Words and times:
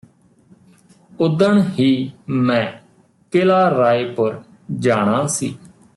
ਉੱਦਣ 1.19 1.61
ਹੀ 1.79 2.11
ਮੈਂ 2.29 2.65
ਕਿਲਾ 3.31 3.69
ਰਾਏਪੁਰ 3.69 4.41
ਜਾਣਾ 4.79 5.25
ਸੀ 5.27 5.55